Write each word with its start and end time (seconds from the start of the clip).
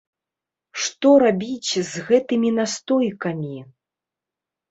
Што 0.83 1.09
рабіць 1.23 1.73
з 1.91 2.01
гэтымі 2.07 2.49
настойкамі? 2.59 3.57